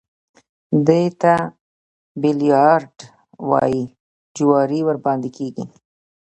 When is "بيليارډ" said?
2.21-2.95